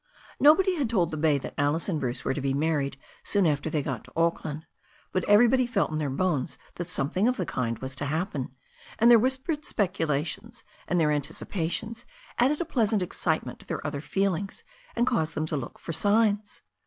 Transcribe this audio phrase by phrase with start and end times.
[0.39, 3.69] Nobody had told the bay that Alice and Bruce were to be married soon after
[3.69, 4.65] they got to Auckland,
[5.11, 8.49] but everybody felt in their bones that something of the kind was to happen,
[8.97, 12.03] and their whispered speculations and their anticipations
[12.39, 14.63] added a pleasant excite ment to their other feelings,
[14.95, 16.63] and caused them to look for signs.